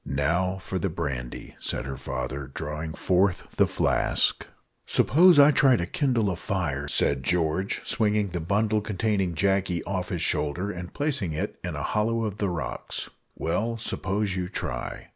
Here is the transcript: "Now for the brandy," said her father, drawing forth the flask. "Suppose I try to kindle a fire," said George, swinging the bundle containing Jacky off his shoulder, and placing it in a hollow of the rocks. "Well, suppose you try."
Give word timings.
"Now 0.03 0.57
for 0.57 0.79
the 0.79 0.89
brandy," 0.89 1.55
said 1.59 1.85
her 1.85 1.95
father, 1.95 2.49
drawing 2.55 2.95
forth 2.95 3.43
the 3.57 3.67
flask. 3.67 4.47
"Suppose 4.87 5.37
I 5.37 5.51
try 5.51 5.75
to 5.75 5.85
kindle 5.85 6.31
a 6.31 6.35
fire," 6.35 6.87
said 6.87 7.21
George, 7.21 7.83
swinging 7.85 8.29
the 8.29 8.39
bundle 8.41 8.81
containing 8.81 9.35
Jacky 9.35 9.83
off 9.83 10.09
his 10.09 10.23
shoulder, 10.23 10.71
and 10.71 10.91
placing 10.91 11.33
it 11.33 11.59
in 11.63 11.75
a 11.75 11.83
hollow 11.83 12.25
of 12.25 12.37
the 12.37 12.49
rocks. 12.49 13.11
"Well, 13.35 13.77
suppose 13.77 14.35
you 14.35 14.49
try." 14.49 15.09